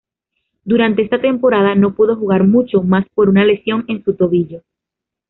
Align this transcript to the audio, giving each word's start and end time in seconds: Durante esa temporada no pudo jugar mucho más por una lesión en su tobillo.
Durante 0.63 1.03
esa 1.03 1.21
temporada 1.21 1.75
no 1.75 1.93
pudo 1.93 2.15
jugar 2.15 2.47
mucho 2.47 2.81
más 2.81 3.05
por 3.13 3.29
una 3.29 3.45
lesión 3.45 3.85
en 3.87 4.03
su 4.03 4.15
tobillo. 4.15 4.63